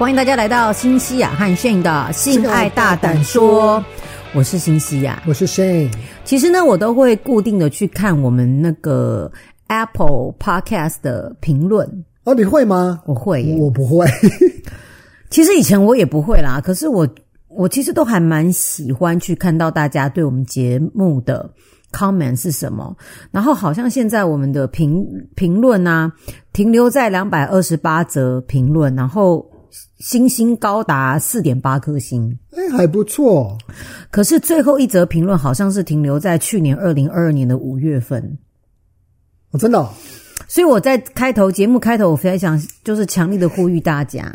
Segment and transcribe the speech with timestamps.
[0.00, 3.84] 欢迎大家来到新西亚和 Shane 的性爱大胆说。
[4.34, 5.92] 我是新西亚，我是 Shane。
[6.24, 9.30] 其实呢，我都会固定的去看我们那个
[9.68, 11.86] Apple Podcast 的评论。
[12.24, 13.02] 哦，你会吗？
[13.04, 14.06] 我会，我不会。
[15.28, 17.06] 其实以前我也不会啦，可是我
[17.48, 21.46] 我其实都还蛮喜欢去看到大家对我们节目的
[21.92, 22.96] comment 是什么。
[23.30, 26.10] 然后好像现在我们的评评论啊，
[26.54, 29.46] 停留在两百二十八则评论，然后。
[29.98, 33.56] 星星高达四点八颗星，哎，还不错。
[34.10, 38.38] 可是最后一则评论好像是停留在去年二零二二年的五月份。
[39.50, 39.88] 哦，真的哦？
[40.48, 44.32] 所以我在开头节目开头，我非常想就是强力的呼吁大家，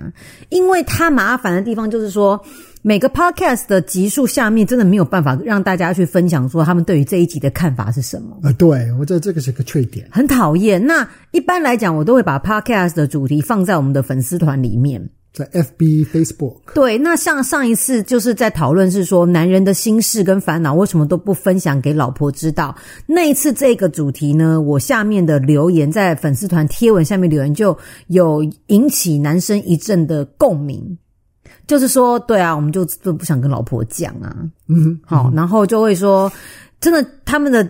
[0.50, 2.42] 因为它麻烦的地方就是说，
[2.82, 8.38] 每个 podcast 的集数下面真的没有办法让大家去分享说他们对于这一集的看法是什么。
[8.44, 10.86] 啊，对，我觉得这个是个缺点，很讨厌。
[10.86, 15.10] 那一般来讲，我都会把 podcast 的主题放在我们的粉丝团里面。
[15.36, 22.74] 在 FB、Facebook 对，那像上一次就是在讨论是说男人的心事跟烦恼为什么都不分享给老婆知道？
[23.06, 30.98] 那一次这个主题呢，我下面的留言在粉丝团贴文下面留言就有引起男生一阵的共鸣，
[31.68, 34.34] 就是说，对啊，我们就都不想跟老婆讲啊，
[34.70, 36.32] 嗯，好，然后就会说，
[36.80, 37.70] 真的他们的。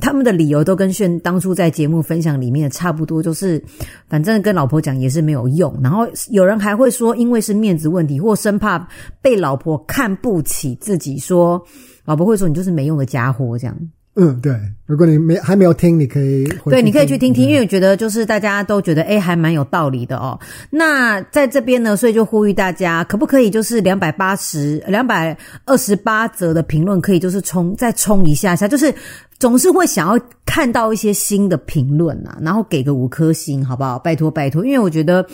[0.00, 3.62] 他们的理由都跟炫当初在节目分享里面的差不多，就是
[4.08, 5.72] 反正跟老婆讲也是没有用。
[5.82, 8.88] 然后有人还会说，因为是面子问题，或生怕
[9.20, 11.62] 被老婆看不起自己，说
[12.04, 13.76] 老婆会说你就是没用的家伙这样。
[14.16, 14.52] 嗯，对。
[14.86, 20.38] 如果你没还没有听，你可以回对，你可以去听听，因为我觉得就是大家都觉得诶还蛮有道理的哦。
[20.68, 28.92] 那在这边呢，所以就呼吁大家，可不可以就是两百八十两百二十八则的评论，可以就是冲再冲一下下，就是
[29.38, 33.96] 总是会想要看到一些新的评论啊，然后给个五颗星，好不好？
[33.96, 35.24] 拜托拜托，因为我觉得。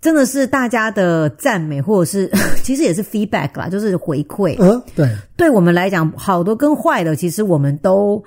[0.00, 2.30] 真的是大家的赞美，或者是
[2.62, 4.56] 其实也是 feedback 啦，就是回馈。
[4.58, 8.22] 嗯，对，对我们来讲，好的跟坏的，其实我们都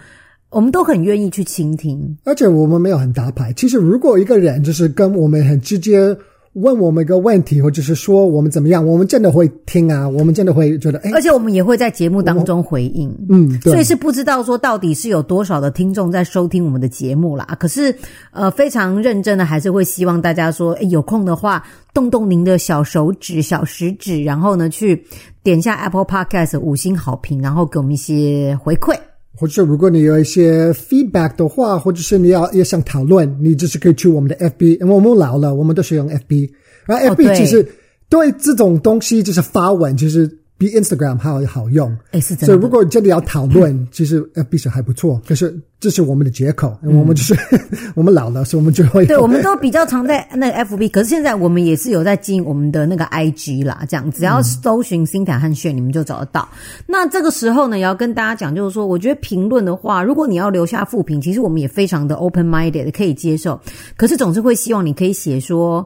[0.50, 2.18] 我们都很愿意去倾听。
[2.26, 3.54] 而且我们没有很打牌。
[3.54, 6.18] 其实如果一个人就是跟我们很直接。
[6.54, 17.46] 问我们一个问题，或者是说我们怎么样，我们真的会听啊，我们真的会觉得，哎，而且我们也会在节目当中回应，嗯，对，所以是不知道说到底是有多少的听众在收听我们的节目啦。
[17.58, 17.96] 可是，
[18.32, 21.64] 呃，非常认真的，还是会希望大家说，哎，有空的话，
[21.94, 25.02] 动动您的小手指、小食指，然后呢，去
[25.44, 28.98] 点一下 Apple Podcast 五星好评，然后给我们一些回馈。
[29.36, 36.50] 或者如果你有一些 feedback 的话，或者是你要也想讨论，你就是可以去我们的 FB，因为我们老了，我们都是用 FB，
[36.86, 37.66] 然后 FB 其实
[38.10, 40.41] 对这种东西就是发文，就是。
[40.62, 42.46] 比 Instagram 还要好用，哎、欸，是真的。
[42.46, 45.20] 所以如果真的要讨论，嗯、 其实 FB 是还不错。
[45.28, 47.36] 可是这是我们的借口，嗯、我们就是
[47.98, 49.08] 我们老了，所以我们就会。
[49.08, 53.84] 对，我们都比较常在 那个 FB，可是现在我们也是有在经营我们的那个 IG 啦。
[53.90, 56.48] 这样，只要搜寻 Cynthia 和你们就找得到。
[56.86, 63.60] 那这个时候呢，也要跟大家讲，就是说，我觉得评论的话，如果你要留下负评，其实我们也非常的 open minded，可以接受。
[63.98, 65.84] 可是总是会希望你可以写说，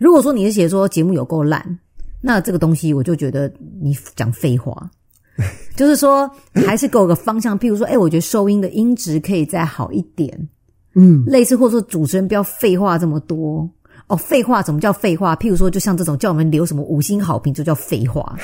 [0.00, 1.78] 如果说你是写说节目有够烂。
[2.20, 4.90] 那这个东西我就觉得你讲废话，
[5.76, 6.28] 就是说
[6.66, 10.48] 还是给我个方向，譬如说，哎，我觉得收音的音质可以再好一点，
[10.94, 13.68] 嗯，类似或者说主持人不要废话这么多
[14.08, 15.36] 哦，废话怎么叫废话？
[15.36, 18.36] 譬如说，就像这种叫我们留什么五星好评就叫废话，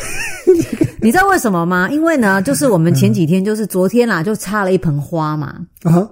[1.01, 1.89] 你知道为什么吗？
[1.91, 6.09] 因为呢，就是我们前几天就是昨天啦，就插了一盆花嘛，啊，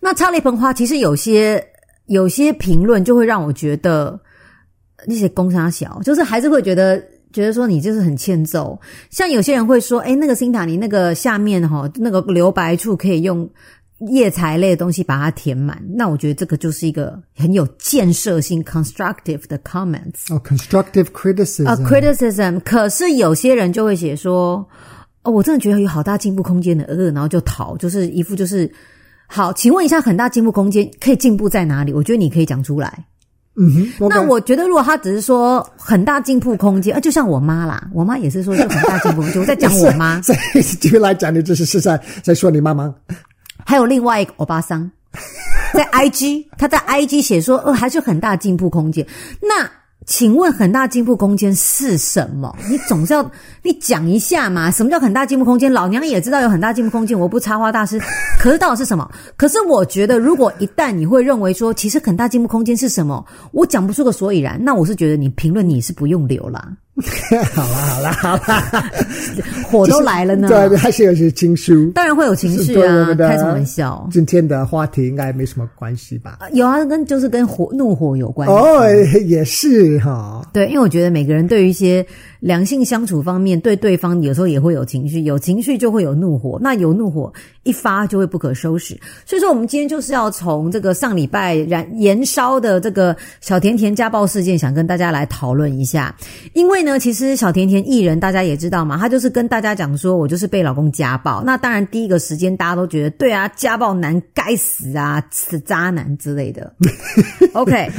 [0.00, 1.64] 那插了一盆花，其实有些
[2.06, 4.20] 有些评论就会让我觉得。
[5.06, 7.02] 那些公差小，就是还是会觉得
[7.32, 8.78] 觉得说你就是很欠揍。
[9.10, 13.48] 像有些人会说，哎，那个辛塔尼那个下面哈，那个留白处可以用
[14.08, 15.82] 叶材类的东西把它填满。
[15.94, 20.32] 那我觉得这个就是一个很有建设性 （constructive） 的 comments。
[20.34, 21.66] 哦，constructive criticism。
[21.66, 22.58] 啊，criticism。
[22.60, 24.66] 可是有些人就会写说，
[25.22, 28.70] 哦，我真的觉得有好大进步空间的，呃，然后就逃，就是一副就是
[29.26, 29.52] 好。
[29.52, 31.92] 请问一下，很大进步空间可以进步在哪里？
[31.92, 33.04] 我觉得你可以讲出来。
[33.60, 39.42] 嗯哼，那我觉得如果他只是说很大进步空间，啊，就像我妈啦，我妈也是说有很大进步空间。
[39.42, 42.94] 我在讲我妈， 所以继续来讲，你这是是在在说你妈妈。
[43.66, 44.90] 还有另外一个欧巴桑，
[45.74, 49.06] 在 IG，他在 IG 写说，呃，还是很大进步空间。
[49.42, 49.70] 那。
[50.10, 52.52] 请问很大进步空间是什么？
[52.68, 53.30] 你总是要
[53.62, 54.68] 你讲一下嘛？
[54.68, 55.72] 什么叫很大进步空间？
[55.72, 57.96] 老娘也知道有很大进步空间，我不插花大师。
[58.36, 59.08] 可是到底是什么？
[59.36, 63.24] 可是我觉得，如果一旦你会认为说，其实很大进步空间是什么？
[63.52, 66.68] 我讲不出个所以然，那我是觉得你评论你是不用留啦。
[67.54, 68.90] 好啦好啦好啦，
[69.70, 70.48] 火都来了呢。
[70.48, 73.14] 对，还是有些情绪，当然会有情绪啊。
[73.16, 74.06] 开什么玩笑？
[74.10, 76.38] 今天的话题应该没什么关系吧？
[76.52, 78.54] 有啊，跟就是跟火怒火有关系。
[78.54, 78.84] 哦，
[79.24, 80.46] 也是哈。
[80.52, 82.04] 对，因为我觉得每个人对于一些
[82.40, 88.98] 良性相处方面，对对方有时候也会有情绪，有情绪就会有怒火，那有怒火一发就会不可收拾。
[89.26, 96.14] 所以说，我们今天就是要从这个上礼拜燃燃烧的这个小甜甜家暴事件，想跟大家来讨论一下。
[96.54, 101.42] 因为呢，其实小甜甜艺人大家也知道嘛，她就是跟大家讲说，我就是被老公家暴。
[101.44, 106.72] 那当然，第一个时间大家都觉得，对啊，家暴男该死啊，死渣男之类的。
[107.52, 107.90] OK，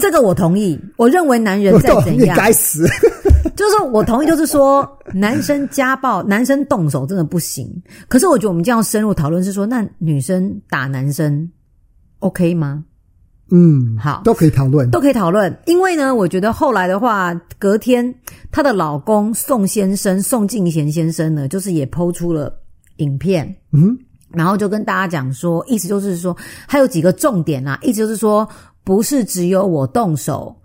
[0.00, 0.78] 这个我同意。
[0.96, 2.86] 我认为男人再怎样，该死。
[3.56, 7.66] 就是我同意，就是说男生家暴，男生动手真的不行。
[8.06, 11.48] 可是我觉得我们这样深入讨论是说，那女生打男生
[12.18, 12.84] ，OK 吗？
[13.50, 15.56] 嗯，好，都可以讨论，都可以讨论。
[15.66, 18.12] 因为呢，我觉得后来的话，隔天
[18.50, 22.52] 她的老公宋先生，宋敬贤先生呢，就是也 PO 出了
[22.96, 23.96] 影片，嗯，
[24.32, 26.36] 然后就跟大家讲说，意思就是说，
[26.66, 28.48] 还有几个重点啊，意思就是说，
[28.82, 30.56] 不是只有我动手，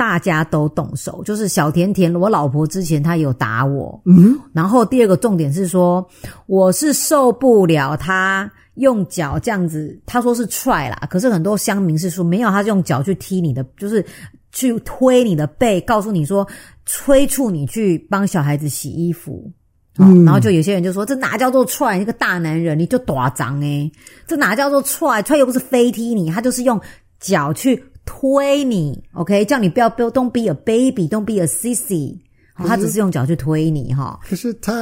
[0.00, 0.20] 大。
[0.20, 6.06] 家都动手，就是小甜甜，我老婆之前她有打我，嗯，然后第二个重点是说，
[6.44, 14.04] 我是受不了她用脚这样子，她说是踹啦，可是很多乡民是说没有，她是用脚去踢你的，就是
[14.52, 16.46] 去推你的背，告诉你说
[16.84, 19.50] 催促你去帮小孩子洗衣服，
[19.96, 23.90] 嗯，然后就有些人就说这哪叫做踹，那个大男人你就打脏诶，
[24.26, 26.78] 这哪叫做踹，踹又不是飞踢你，他就是用
[27.18, 27.82] 脚去。
[28.12, 32.18] 推你，OK，叫你不要，Don't be a baby，Don't be a sissy，
[32.56, 34.18] 他只是用脚去推你哈。
[34.28, 34.72] 可是他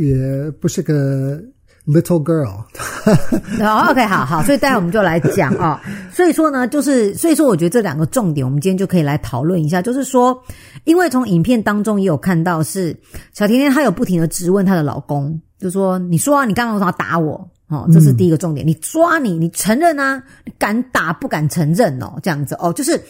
[0.00, 1.38] 也不是个
[1.86, 2.64] little girl。
[3.62, 5.82] 好， OK，好好，所以待会我们就来讲啊。
[6.10, 9.82] 所以说呢，就是所以说，我觉得这两个重点，我们今天就可以来讨论一下。
[9.82, 10.42] 就是说，
[10.84, 12.96] 因为从影片当中也有看到，是
[13.34, 18.66] 小甜甜她有不停的质问她的老公，就说：“你说啊，你干嘛为什么要打我？”哦，这是第一个重点。
[18.66, 20.22] 嗯、你抓你，你承认啊？
[20.44, 22.18] 你敢打不敢承认哦？
[22.22, 23.00] 这样子哦，就是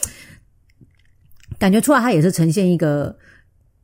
[1.59, 3.17] 感觉出来，他也是呈现一个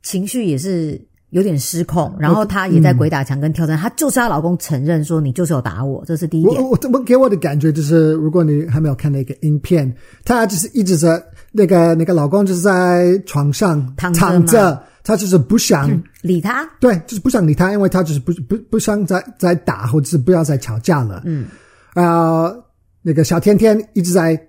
[0.03, 0.99] 情绪，也是
[1.31, 2.15] 有点失控。
[2.17, 6.61] 然后她也在鬼打墙跟挑战，她、嗯、就是她老公承认说你就是有打我，这是第一点。
[6.61, 9.93] 我我我给我的感觉就是，如果你还没有看那个影片，
[10.23, 21.23] 她就是一直在那个那个老公就是在床上躺着，躺着他就是不想、嗯、理他，对，就是不想理他，因为他就是不不不想再再打，或者是不要再吵架了。
[21.25, 21.47] 嗯，
[21.95, 22.63] 啊、呃，
[23.01, 24.39] 那个小天天一直在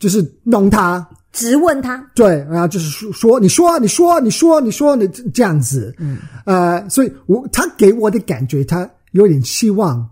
[0.00, 10.04] 就是弄他，直问他，对，然后就是说说，你说，你说，你说，你说，你这样子，嗯，呃，所以我他给我的感觉，他有点希望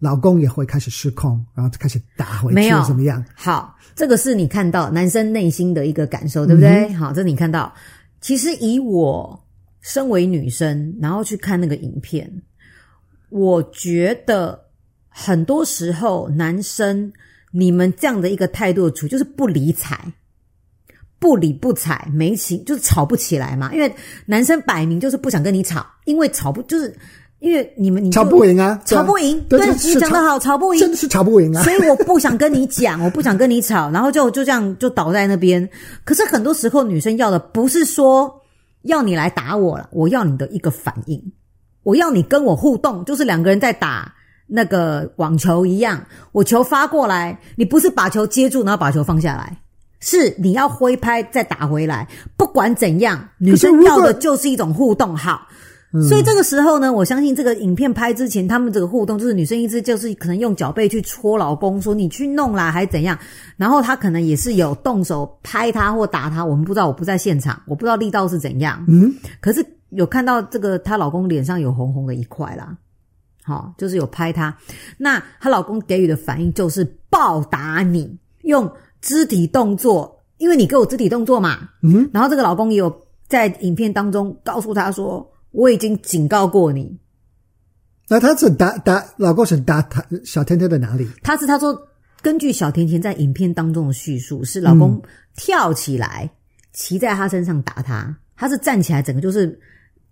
[0.00, 3.24] 老公也会开始失控，然后开始打回去，怎么样？
[3.36, 6.88] 好，这个是你看到男生内心的一个感受，对不对？
[6.88, 7.72] 嗯、好，这是你看到。
[8.20, 9.44] 其实以我
[9.80, 12.42] 身为女生，然后去看那个影片，
[13.30, 14.66] 我觉得
[15.08, 17.12] 很多时候男生
[17.52, 20.12] 你们这样的一个态度处就是不理睬，
[21.18, 23.72] 不理不睬，没情就是吵不起来嘛。
[23.72, 23.92] 因为
[24.26, 26.94] 男生摆明就是不想跟你吵，因为吵不就是
[27.40, 29.40] 因为你们你吵不赢啊，吵不赢。
[29.48, 31.62] 对，对，你讲得好，吵不赢，真的是吵不赢啊。
[31.62, 35.68] 所以我不想跟你讲，我不想跟你吵，然后就就这样就倒在那边。
[36.04, 38.28] 可是很多时候女生要的不是说
[38.82, 41.22] 要你来打我了，我要你的一个反应，
[41.84, 44.12] 我要你跟我互动，就是两个人在打
[44.48, 49.56] 那个网球一样，我球发过来，你不是把球接住然后把球放下来，
[50.00, 52.08] 是你要挥拍再打回来。
[52.36, 55.46] 不管怎样，女生要的就是一种互动，好。
[56.06, 63.18] 所以这个时候呢，我相信这个影片拍之前，他们这个互动就是女生一直就是可能用脚背去戳老公，说你去弄啦，还是怎样？
[63.56, 68.84] 然后他可能也是有动手拍他或打他，我们不知道，我不在现场，我不知道力道是怎样。
[68.86, 72.76] 嗯，可是有看到这个她老公脸上有红红的一块啦，
[73.42, 74.54] 好，就是有拍他。
[74.98, 81.60] 那她老公给予的反应就是暴打你，用肢体动作，因为你给我肢体动作嘛。
[81.82, 82.94] 嗯，然后这个老公也有
[83.26, 85.26] 在影片当中告诉她说。
[85.52, 86.98] 我已经警告过你。
[88.08, 91.06] 那他是打打老公是打他小甜甜在哪里？
[91.22, 91.78] 他是他说，
[92.22, 95.02] 根据小甜甜在影片当中的叙述，是老公
[95.36, 96.30] 跳起来
[96.72, 99.60] 骑在他身上打他，他是站起来整个就是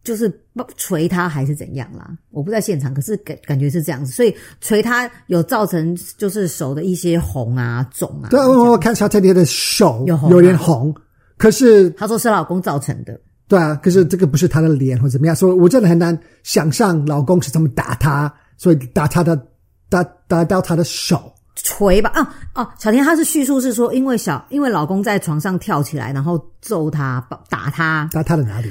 [0.05, 0.31] 就是
[0.77, 2.15] 捶他还是怎样啦？
[2.31, 8.29] 我不在现场，可是感感觉是这样子，所以捶他有造成就是手的一些红啊肿啊。
[8.29, 10.95] 对，我我看小甜甜的手有红，有点红，
[11.39, 13.19] 可是他说是老公造成的。
[13.49, 19.41] 对啊，可是这个不是他的脸或怎么样，所以我真的很难想象老公是怎么打他，所以打他的
[19.89, 21.33] 打打到他的手。
[21.55, 28.69] 锤吧，啊哦，小天他是叙述是说，因为小因为老公在床上跳起来，然后揍他，打他，打他的哪里？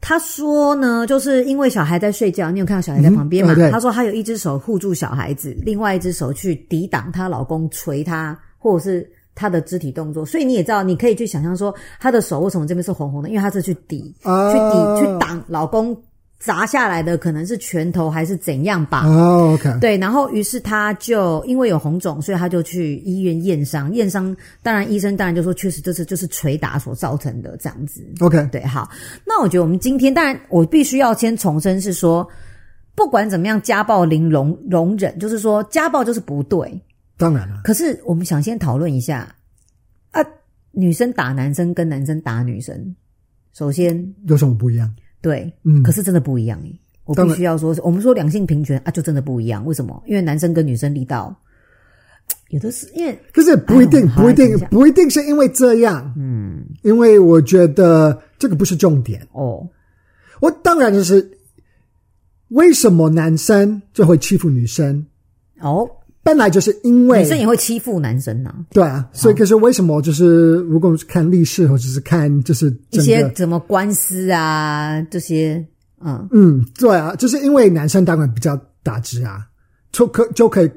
[0.00, 3.52] 他说呢，就是因为小孩在睡觉，你有看到小孩在旁边嘛？
[3.58, 10.26] 嗯、他说他有一只手护住小孩子，另外一只手去抵挡她老公锤他，或者是他的肢体动作。
[10.26, 13.28] 所以你也知道，你可以去想象说，他的手为什么这边是红红的？
[13.28, 15.96] 因为他是去抵、哦、去抵、去挡老公。
[16.40, 19.04] 砸下来的可能是拳头还是怎样吧？
[19.04, 23.92] 哦、oh，OK，对，然后于是他就因为有红肿，所以他就去医院验伤。
[23.92, 28.06] 验伤，当然医生当然就说，确实这是就是捶打所造成的这样子。
[28.20, 28.88] OK，对，好。
[29.26, 32.24] 那我觉得我们今天，当然我必须要先重申是说，
[32.94, 36.80] 不管怎么样，家暴零容容忍，就是说家暴就是不对。
[37.18, 37.60] 当然了。
[37.64, 39.34] 可是我们想先讨论一下
[40.12, 40.24] 啊，
[40.70, 42.96] 女生打男生跟男生打女生，
[43.52, 44.90] 首先有什么不一样？
[45.20, 46.80] 对，嗯，可是真的不一样诶。
[47.04, 49.64] 我必须要说，我们说两性平权啊，就真的不一样。
[49.64, 50.02] 为什么？
[50.06, 51.34] 因为男生跟女生力道
[52.50, 56.14] 有的是，因为可是不一定，不一定，不一定是因为这样。
[56.18, 59.66] 嗯，因为我觉得这个不是重点哦。
[60.40, 61.38] 我当然就是
[62.48, 65.04] 为什么男生就会欺负女生？
[65.60, 65.88] 哦，
[66.22, 68.54] 本来就是因为女生也会欺负男生呐。
[68.70, 75.64] 对啊，所以可是为什么就是如果是看历史或者是看就是一些什么官司啊这些。
[76.00, 79.44] 嗯嗯，对啊，就是因为男生当然比较大只啊，
[79.90, 80.70] 就可就可以，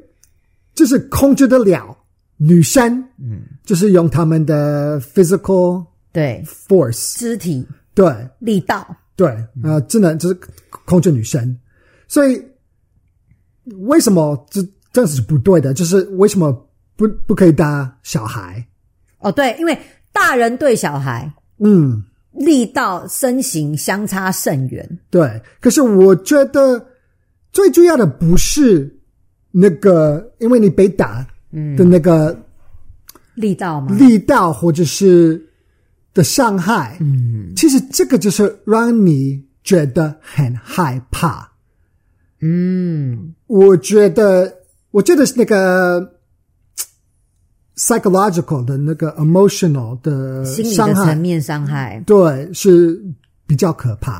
[0.73, 1.95] 就是控制得了
[2.37, 6.43] 女生，嗯，就是用他们的 physical 对。
[6.67, 7.63] force 肢体。
[7.93, 8.11] 对。
[8.39, 8.87] 力道。
[9.15, 10.39] 对啊，呃，只能就是
[10.85, 11.55] 控制女生，
[12.07, 12.41] 所以
[13.81, 14.59] 为什么这
[14.91, 15.73] 这样子是不对的？
[15.73, 16.51] 就是为什么
[16.95, 18.65] 不不可以打小孩？
[19.19, 19.77] 哦，对，因为
[20.11, 22.03] 大人对小孩，嗯。
[22.33, 25.41] 力道身形相差甚远，对。
[25.59, 26.81] 可是我觉得
[27.51, 28.89] 最重要的不是
[29.51, 31.27] 那个，因为你被打
[31.75, 32.43] 的那个、嗯、
[33.35, 33.93] 力道吗？
[33.97, 35.45] 力道或者是
[36.13, 41.51] 的伤害，嗯，其实这个就是让你觉得很害怕。
[42.39, 44.60] 嗯，我觉得，
[44.91, 46.17] 我觉得是那个。
[47.77, 53.01] psychological 的那个 emotional 的心理的层面伤害，对，是
[53.47, 54.19] 比较可怕。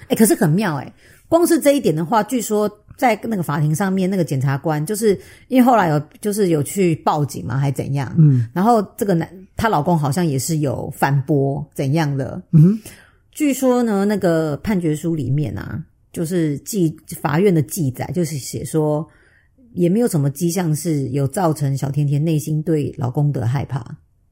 [0.00, 0.94] 哎、欸，可是很妙哎、欸，
[1.26, 8.14] 光是这一点的话，据说在那个法庭上面，那个检察官就是因为后来有就是有去报警嘛，还怎样？
[8.18, 9.26] 嗯，然后这个男
[9.56, 12.42] 她老公好像也是有反驳怎样的？
[12.50, 12.78] 嗯，
[13.30, 19.08] 据说呢，那个判决书里面啊，就是记法院的记载，就是写说。
[19.76, 23.84] 也没有什么迹象是有造成小甜甜内心对老公的害怕。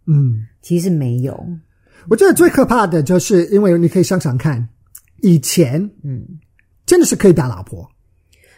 [0.06, 1.38] 嗯，其实没有。
[2.08, 4.66] 我觉得最可怕的就是，因为你可以想想看，
[5.22, 6.22] 以前，嗯，
[6.84, 7.88] 真的是可以打老婆。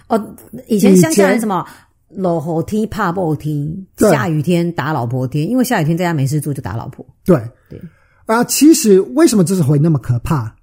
[0.09, 0.37] 哦，
[0.69, 1.67] 以前乡下人什么
[2.09, 7.05] 落雨天怕暴天，下雨天打老婆天，因为下雨天在家没事做就打老婆。
[7.25, 7.37] 对
[7.69, 7.81] 对。
[8.27, 10.57] 啊，其实为什么这次会那么可怕？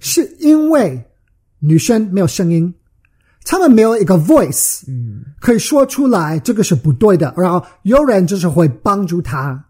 [0.00, 1.02] 是因为
[1.58, 2.74] 女生没有声音。
[3.50, 9.64] 他们没有一个 voice，嗯，可以说出来这个是不对的，然后有人就是会帮助他，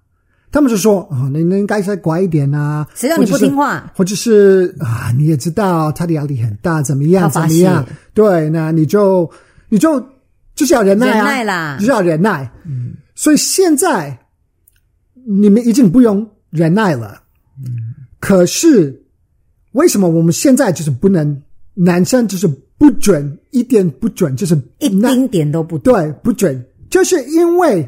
[0.51, 3.89] 他们就说啊，你、哦、你应该再乖一点啊，谁让你不听话？
[3.95, 7.87] 或者是，或者是啊，你也知道他的压力很大，怎么样怎么样？
[8.13, 9.31] 对，那你就
[9.69, 10.05] 你就
[10.57, 12.51] 就是要忍耐啊，忍耐啦，就是要忍耐。
[12.67, 14.19] 嗯，所以现在
[15.25, 17.23] 你们已经不用忍耐了。
[17.65, 19.01] 嗯，可是
[19.71, 21.41] 为什么我们现在就是不能？
[21.79, 22.49] 男生就是。
[22.81, 27.85] 不准，一点不准，就是一丁点都不对，不准，就是因为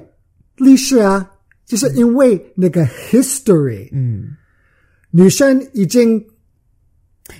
[0.56, 1.30] 历史啊，
[1.64, 4.24] 就是因为那个 history，嗯，
[5.12, 6.20] 女生已经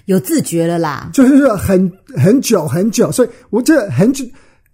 [0.05, 4.25] 有自觉了啦，就是说很很久很久，所以我这很久，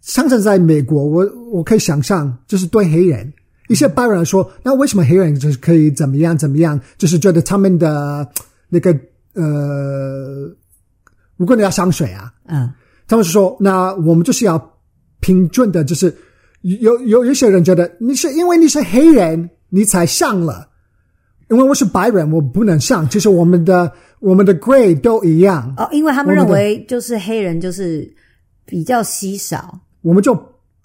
[0.02, 3.32] 常常在美国，我我可以想象，就是对黑人
[3.70, 8.30] 一些白人说，那为什么黑人就是可以怎么样怎么样，就是觉得他们的
[8.68, 8.94] 那个
[9.32, 10.54] 呃。
[11.36, 12.72] 如果你要上水啊，嗯，
[13.06, 14.58] 他们是说，那我们就是要
[15.20, 16.14] 平均的，就是
[16.62, 20.68] 有有有些人觉得你是因为你是黑人，你才上了，
[21.48, 23.08] 因为我是白人，我不能上。
[23.08, 28.10] 其实我们的我们的 grade 都一样哦，因为他们认为就是黑人就是
[28.64, 30.36] 比较稀少，我们就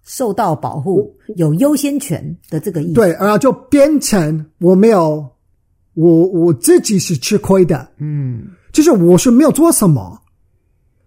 [0.03, 2.93] 受到保护，有优先权的这个意思。
[2.93, 5.25] 对，然后就变成我没有，
[5.93, 10.20] 我我自己是吃亏的，嗯，就是我是没有做什么。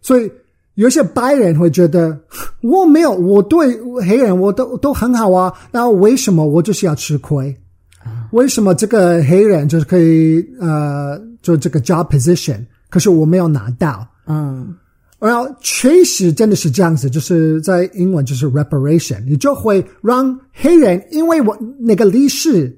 [0.04, 0.30] 所以
[0.74, 2.16] 有些白人会觉得
[2.60, 3.74] 我没有，我对
[4.06, 7.56] 黑人我都都很好啊，那为什么我就是要吃亏？
[8.32, 12.58] 为什么这个黑人就是可以呃就这个 job position，
[12.90, 14.06] 可是我没有拿到？
[14.26, 14.74] 嗯，
[15.18, 22.76] 然后确实真的是这样子，就是在英文就是 reparation，你就会让黑人因为我那个历史，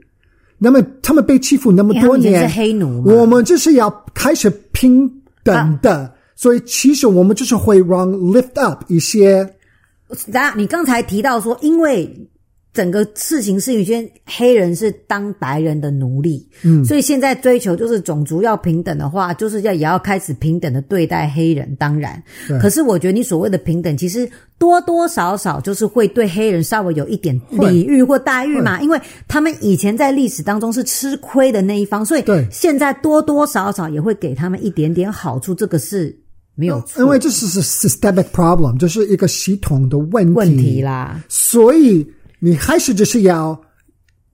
[0.59, 5.11] 那么他们被欺负那么多年，是黑奴，我们就是要开始平
[5.43, 9.57] 等的，啊、所以其实我们就是会让 lift up 一些。
[10.27, 12.29] 然后你刚才提到说，因为。
[12.77, 21.75] 整个事情是，一件黑人是当白人的奴隶，嗯，所以现在追求就是种族要平等的话，就是要也要开始平等的对待黑人。
[21.77, 22.23] 当然，
[22.61, 24.29] 可是我觉得你所谓的平等，其实
[24.59, 35.55] 多多少少就是会对黑人稍微有一点礼遇或待遇嘛，因为他们以前在历史当中是吃亏的那一方，所以对现在多多少少也会给他们一点点好处。
[35.55, 36.15] 这个是
[36.57, 42.05] 没有错，因为这是是 systemic problem，就是一个系统的问题问题啦，所以。
[42.39, 43.59] 你开始就是要，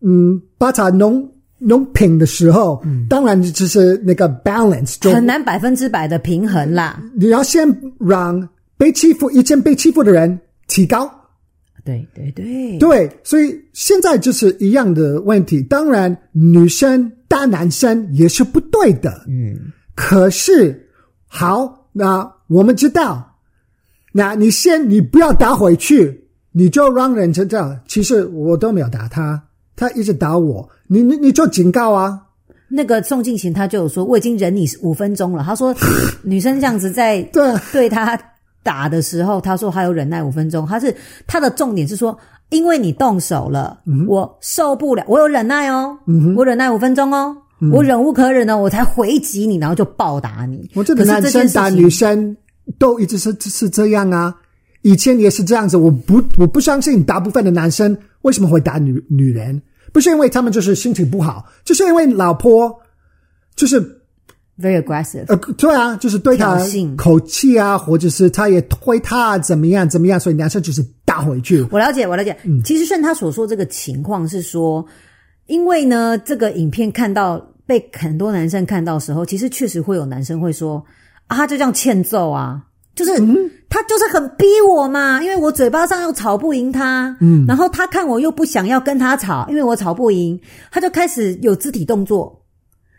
[0.01, 1.27] 嗯，把它弄
[1.59, 7.01] 弄平的时候，嗯，当然就是那个 balance 就很难百分之百的平衡啦。
[7.15, 7.65] 你要先
[8.01, 10.37] 让被欺负、以前被欺负的人
[10.67, 11.09] 提高。
[11.85, 15.63] 对对对对，所以现在就是一样的问题。
[15.63, 19.25] 当然，女生打男生也是不对的。
[19.29, 19.57] 嗯，
[19.95, 20.89] 可是
[21.29, 23.37] 好，那我们知道，
[24.13, 26.21] 那你先你不要打回去。
[26.55, 29.43] 你就让人知道，其实我都没有打他，
[29.75, 30.69] 他一直打我。
[30.87, 32.21] 你你你就警告啊！
[32.69, 35.43] 那个宋敬勤他就有说，我已经忍你五分钟了。
[35.43, 35.75] 他说，
[36.23, 38.21] 女生这样子在对对他
[38.63, 40.67] 打的时候，他说还有忍耐五分钟。
[40.67, 40.95] 他是
[41.27, 42.15] 他的重点是说，
[42.51, 50.69] 因为你动手了，嗯、我受不了，我有忍耐哦，嗯、我忍耐五分钟哦，嗯、我忍无可忍呢，我才回击你，然后就暴打你。
[50.75, 52.37] 我觉得男生打女生
[52.79, 54.35] 都一直是是这样啊。
[54.83, 62.77] 以前也是这样子，我不我不相信大部分的男生为什么会打女女人，不是因为他们就是心情不好，就是因为老婆
[63.55, 63.81] 就是
[64.59, 66.59] very aggressive，呃，对啊，就是对他
[66.97, 71.65] 口气啊，或者是他也推他怎么样怎么样，所以男生就是打回去。
[71.71, 72.37] 我了解，我了解。
[72.43, 74.85] 嗯，其实像他所说这个情况是说，
[75.47, 77.41] 因为呢，这个影片看到
[77.73, 80.85] 被很多男生看到的时候，其实确实会有男生会说
[81.27, 82.63] 啊，他就这样欠揍啊。
[82.95, 90.39] 就是、嗯、他就是很逼我嘛，因为我嘴巴上又吵不赢他，嗯，然后他看我又不想要跟他吵，因为我吵不赢，
[90.71, 92.45] 他就开始有肢体动作。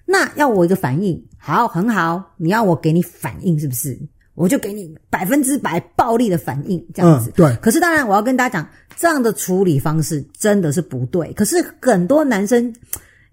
[0.04, 3.96] 那要我一个反应，好，很好，你要我给你反应是不是？
[4.34, 7.30] 我就给你百分之百暴力的反应，这样子。
[7.30, 7.56] 嗯、对。
[7.62, 11.32] 可是当然，我要跟大家讲，这样的处理方式真的是不对。
[11.34, 12.74] 可是很多男生，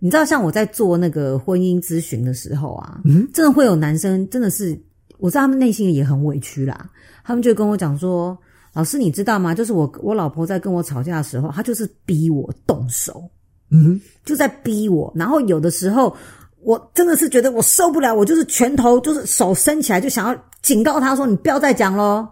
[0.00, 4.76] 你知道，像我在做那个婚姻咨询的时候啊，嗯，真的会有男生真的是。
[5.18, 6.88] 我知道他们内心也很委屈啦，
[7.22, 8.34] 他们就跟我讲说
[8.72, 9.54] ：“老师，你知道吗？
[9.54, 13.22] 就是我我老婆在跟我吵架的时候，她就是逼我动手，
[13.70, 15.12] 嗯，就在逼我。
[15.14, 16.16] 然后有的时候，
[16.62, 22.26] 我真的是觉得我受不了，我就是拳头就是手伸起来，就想要警告他说：你不要再讲喽。”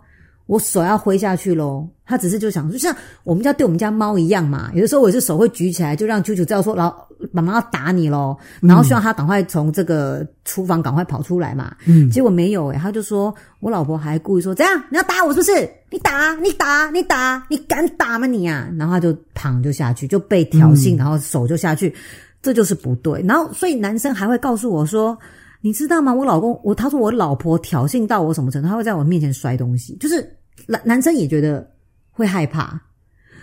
[0.46, 4.70] 我手要挥下去喽，他只是就想，就像我们家对我们家猫一样嘛。
[4.72, 6.96] 有的时候我也是手会举起来，就让啾啾知道说，然后
[7.33, 11.74] 妈妈要打你喽，然后希望他赶快从这个厨房赶快跑出来嘛。
[11.87, 15.70] 嗯，结果没有诶、欸、他就说我老婆还故意说，怎样你要打我是不是？
[15.90, 18.68] 你打你打你打你敢打吗你啊？
[18.76, 21.94] 然后他就躺就下去，就被挑衅，然后手就下去，
[22.42, 23.22] 这就是不对。
[23.26, 25.18] 然后所以男生还会告诉我说，
[25.61, 26.14] 你知道吗？
[26.14, 28.68] 我老公我他说我老婆挑衅到我什么程度？
[28.68, 30.35] 他会在我面前摔东西，就是。
[30.66, 31.66] 男男生也觉得
[32.11, 32.78] 会害怕，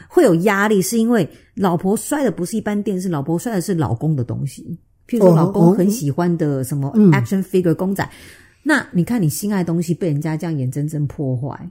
[0.09, 8.03] 会有压力，是因为老婆摔的不是一般电视，老婆摔的是老公的东西，譬如说老公很喜欢的什么 action figure 公仔。
[8.03, 11.69] 哦哦嗯、那你看你心爱的东西被人家这样眼睁睁破坏，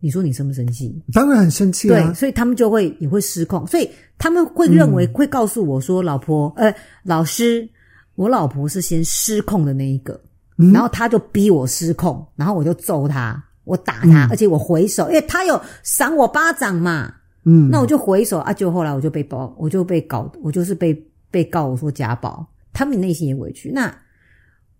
[0.00, 1.00] 你说你生不生气？
[1.12, 2.06] 当然很生气啊！
[2.06, 7.68] 对，所以他们就会也会失控，所以他们会认为、嗯、会告诉我说，老婆，呃，老师，
[8.14, 10.18] 我老婆是先失控的那一个，
[10.56, 13.44] 嗯、然后他就逼我失控，然后我就揍他。
[13.64, 17.12] 我打他，嗯、而且我回手，因为他有赏我巴掌嘛，
[17.50, 20.92] 嗯，那我就回首啊，就后来我就被包，我就被搞，我就是被
[21.30, 23.90] 被告我说家暴，他们内心也委屈，那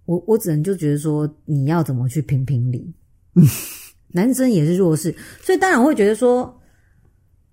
[0.05, 2.93] 我我只能就觉得说，你要怎么去评评理？
[3.37, 3.43] 嗯，
[4.13, 6.61] 男生也是弱势，所以当然我会觉得说，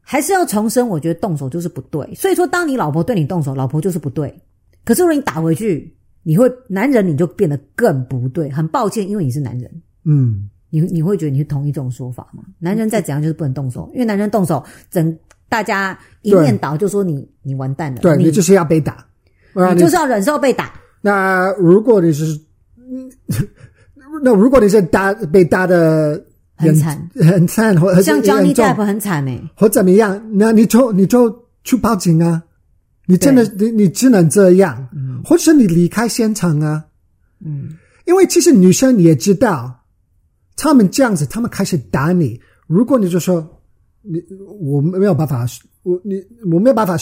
[0.01, 4.38] 还是要重申，我觉得动手就是不对，所以说当你老婆对你动手，老婆就是不对，
[4.84, 10.49] 可是如果你打回去，你会男人你就变得更不对，很抱歉，因为你是男人，嗯。
[10.82, 12.44] 你你会觉得你是同意这种说法吗？
[12.60, 14.62] 男人再怎样就是不能动手，因为男人动手，
[14.92, 18.02] 整大家一面倒就说你你完蛋了。
[18.02, 19.06] 对，你就是要被打，
[19.74, 20.74] 你就是要忍受被打。
[21.00, 22.26] 那如果你是，
[24.22, 26.22] 那如果你是打被打的
[26.58, 30.22] 很惨很惨，或像 Johnny Depp 很惨诶，或怎么样？
[30.34, 31.34] 那你就你就
[31.64, 32.44] 去报警啊！
[33.06, 34.90] 你真的你你只能这样，
[35.24, 36.84] 或者你离开现场啊。
[37.46, 39.74] 嗯，因为其实女生也知道。
[40.56, 42.39] 他们这样子，他们开始打你。
[42.68, 43.46] 如果你就说
[44.02, 44.22] 你
[44.60, 45.46] 我没有办法，
[45.84, 46.96] 我你我没有办法，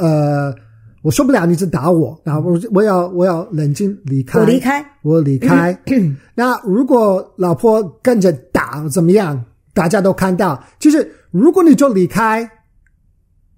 [0.00, 0.54] 呃，
[1.02, 5.76] 我受不了，你只打我，然后我我要我要冷静离开，我离开，我离开。
[6.34, 9.44] 那如果老婆跟着打怎么样？
[9.74, 12.50] 大家都看到，其实如果你就离开，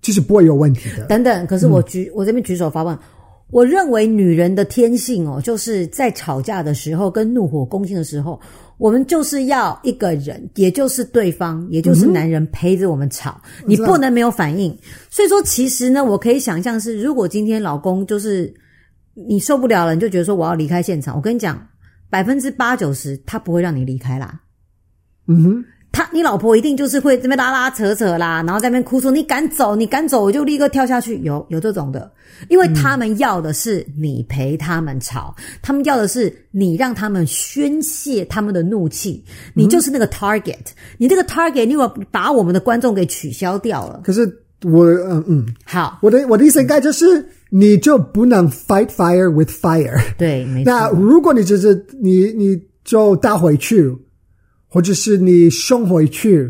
[0.03, 1.07] 其实不会有问题的。
[1.07, 2.99] 等等，可是我举、嗯、我这边举手发问。
[3.51, 8.39] 我认为女人的天性哦，就是在吵架的时候跟怒火攻心的时候，
[8.81, 14.77] 我们就是要一个人，也就是对方，也就是男人陪着我们吵，嗯、你不能没有反应。
[15.11, 18.53] 所以说，其实呢，我可以想象是，如果今天老公就是
[19.15, 21.15] 你受不了了，你就觉得说我要离开现场。
[21.15, 21.65] 我跟你讲，
[22.09, 24.41] 百分之八九十他不会让你离开啦。
[25.29, 25.65] 嗯哼。
[25.93, 32.11] 他，你老婆一定就是会这边拉拉扯扯啦，然后在那边哭说：“你敢走，你敢走，我就立刻跳下去。”有有这种的，
[32.49, 44.01] 因为他们要的是你陪他们吵，嗯、他们要的是你让他们宣泄他们的怒气，你就是那个 target，、嗯、你这个 target，你如果把我们的观众给取消掉了。
[44.05, 44.25] 可是
[44.63, 50.01] 我，嗯嗯，好，我的我的意思应该就是，你就不能 fight fire with fire。
[50.17, 50.71] 对，没错。
[50.71, 53.93] 那如果你只是你，你就打回去。
[54.73, 56.49] 或者是你凶回去，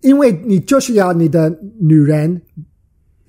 [0.00, 1.48] 因为你就是要你的
[1.80, 2.38] 女人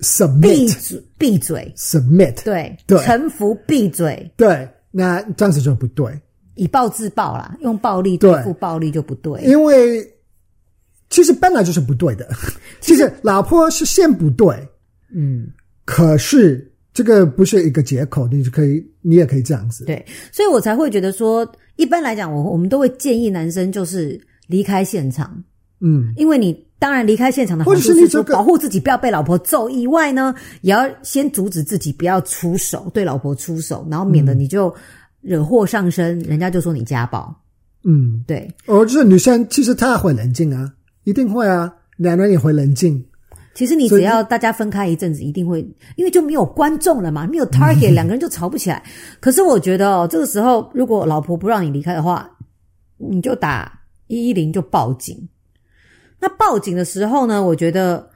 [0.00, 6.12] submit，闭嘴，闭嘴，submit，对对，臣服，闭嘴，对，那这样子就不对，
[6.56, 8.38] 以暴制暴啦，用暴力对。
[8.42, 10.06] 付暴力就不对，因为
[11.08, 12.28] 其实本来就是不对的，
[12.82, 14.54] 其实老婆是先不对，
[15.14, 15.48] 嗯，
[15.86, 21.50] 可是这个不是一个借口，你就可以，你也可以这样子，对，所以我才会觉得说。
[21.76, 25.42] 一般来讲，我我们都会建议男生就是离开现场，
[25.80, 34.74] 嗯，因为你当然离开现场的好处是说保护自己不要被老婆揍以外呢，也要先阻止自己不要出手对老婆出手，然后免得你就
[35.20, 37.34] 惹祸上身，人家就说你家暴，
[37.84, 38.48] 嗯，对。
[38.66, 40.72] 哦，就是女生其实她会冷静啊，
[41.04, 43.04] 一定会啊，两人也会冷静。
[43.56, 45.66] 其实你只要大家分开一阵子，一定会，
[45.96, 48.82] 因为就没有观众了嘛，没有 target，两个人就吵不起来。
[49.18, 52.30] 可是我觉得哦，这个时候如果老婆不让你离开的话，
[52.98, 55.26] 你就打一一零就报警。
[56.20, 58.10] 那报警的时候呢，我觉得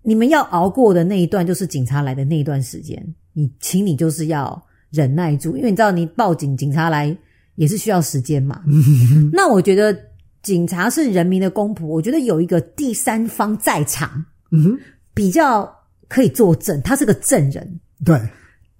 [0.00, 7.14] 你们要熬过的那一段，就是警察来的那一段时间，你请你就是要忍耐住，因为你知道你报警，警察来
[7.56, 8.62] 也是需要时间嘛。
[9.30, 9.94] 那我觉得
[10.42, 14.24] 警察是人民的公仆，我觉得有一个第三方在场。
[14.56, 14.78] 嗯哼，
[15.14, 15.70] 比较
[16.08, 17.80] 可以作证，他是个证人。
[18.04, 18.20] 对，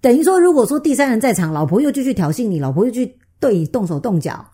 [0.01, 4.45] 等于说，如果说第三人在场，老婆又继续挑衅你，老婆又去对你动手动脚，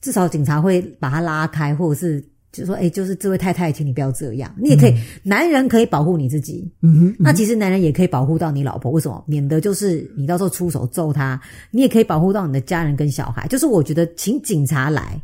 [0.00, 6.70] 至少警察会把他拉开，或者是就说：“哎，就是这位太太，请你不要这样。”你也可以，嗯、男人可以保护你自己。
[6.80, 9.22] 嗯哼，那其实男人也可以保护到你老婆，为什么？
[9.26, 13.46] 免得就是你到时候出手揍他，你也可以保护到你的家人跟小孩。
[13.48, 15.20] 就是我觉得，请警察来。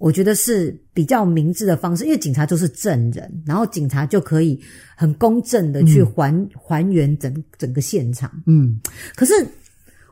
[0.00, 4.58] 我觉得是比较明智的方式，因为警察就是证人，然后警察就可以
[4.96, 8.32] 很公正的去还、嗯、还原整整个现场。
[8.46, 8.80] 嗯，
[9.14, 9.34] 可是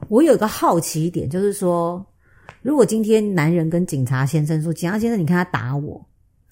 [0.09, 2.05] 我有一个好奇一点，就是说，
[2.61, 6.07] 如果今天男人跟警察先生说：“警察先生，你看他打我。”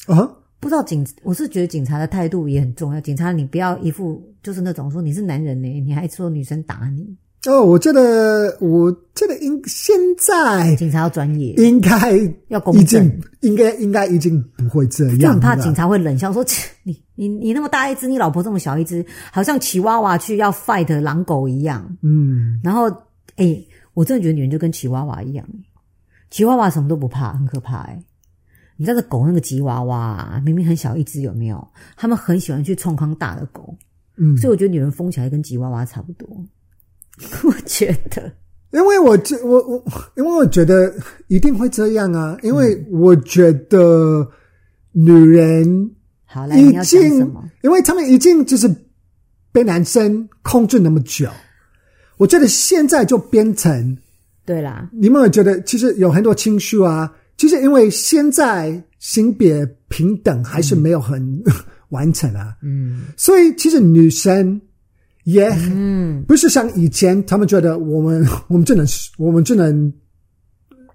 [0.08, 0.26] 啊，
[0.58, 3.00] 不知道警，我是觉得警察的态度也很重要。
[3.02, 7.14] 警察，你不要一副就是那种说你是男人呢，你还说女生打你。
[7.48, 12.12] 哦，我觉得，我觉得应现在警察要专业，应该
[12.48, 15.18] 要公正，应该应该已经不会这样。
[15.18, 22.88] 就很怕警察会冷笑说：“切，你你你那么大一只，你老婆这么小一只，好像奇娃娃去要 fight 狼狗一样。”嗯，然后，
[23.36, 23.58] 哎，
[23.94, 25.46] 我真的觉得女人就跟奇娃娃一样，
[26.30, 28.02] 奇娃娃什么都不怕，很可怕哎。
[28.76, 31.66] 你知道这狗那个吉娃娃明明很小一只，有没有？
[31.96, 33.74] 他们很喜欢去冲康大的狗，
[34.18, 36.28] 嗯，所以我觉得女人疯起来跟吉娃娃差不多。
[37.44, 38.30] 我觉得，
[38.72, 39.82] 因为我这我我，
[40.16, 40.92] 因为我觉得
[41.28, 42.36] 一定会这样啊！
[42.42, 44.28] 因为我觉得
[44.92, 45.90] 女人
[46.26, 47.42] 好来，你要讲什么？
[47.62, 48.68] 因为他们已经就是
[49.50, 51.26] 被男生控制那么久，
[52.18, 53.96] 我觉得现在就变成
[54.44, 54.90] 对啦。
[54.92, 57.10] 你们有觉得其实有很多情绪啊？
[57.38, 61.52] 其实因为现在性别平等还是没有很、嗯、
[61.88, 64.60] 完成啊，嗯，所以其实女生。
[65.26, 68.86] 也、嗯，不是像以前，他们觉得我们 我们只能
[69.18, 69.92] 我们只能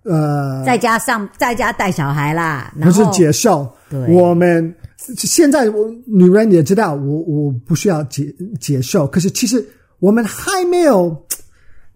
[0.04, 3.70] 呃，在家上在家带小孩啦，不是接受。
[3.89, 4.74] 对，我们
[5.17, 9.06] 现在我女人也知道，我我不需要接接受。
[9.06, 9.63] 可是其实
[10.00, 11.13] 我们还没有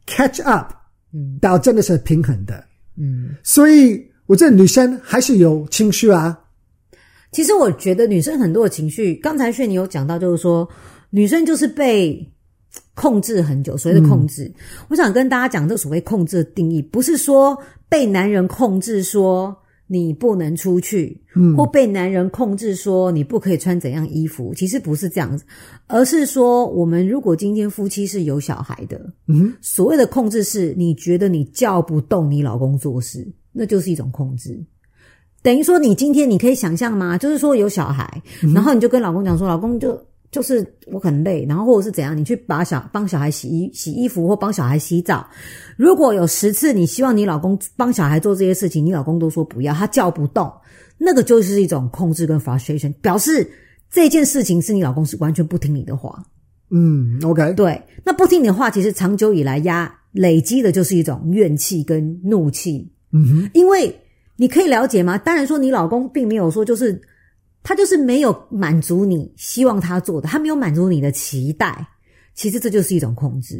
[0.05, 0.73] catch up，
[1.13, 2.61] 嗯，到真的是平衡的，
[2.97, 3.29] 嗯。
[3.43, 6.37] 所以我觉得女生还是有情绪啊。
[7.31, 10.67] 其实我觉得女生很多的情绪，刚才炫你有讲到，就是说。
[11.15, 12.29] 女生就是被
[12.93, 14.43] 控制很久，所谓的控制。
[14.43, 14.53] 嗯、
[14.89, 25.45] 我想跟大家讲，这所谓控制的定义，不是说被男人控制说，说你不能出去，嗯，或被男人控制说你不可以穿怎样衣服，其实不是这样子，
[25.87, 34.61] 而是说我们如果今天夫妻是有小孩的，嗯，所谓的控制是你觉得你叫不动你老公做事，那就是一种控制。
[35.41, 37.17] 等于说你今天你可以想象吗？
[37.17, 38.21] 就是说有小孩，
[38.53, 39.97] 然后你就跟老公讲说，老公就。
[40.35, 45.25] 就是我很累，然后或者是怎样，你去把小帮小孩洗衣洗衣服或帮小孩洗澡。
[45.77, 50.51] 如果有十次你希望你老公帮小孩做这些事情，你老公都说不要，他叫不动，
[50.97, 53.49] 那个就是一种控制跟 frustration，表示
[53.89, 56.21] 这件事情是你老公是完全不听你的话。
[56.69, 62.91] 嗯，OK，对，那不听你的话，其实长久以来压累积的就是一种怨气跟怒气。
[63.13, 63.97] 嗯哼，因为
[64.35, 65.17] 你可以了解吗？
[65.17, 67.01] 当然说你老公并没有说就是。
[67.65, 71.85] 他就是没有满足你希望他做的，他没有满足你的期待。
[72.35, 73.59] 其实这就是一种控制。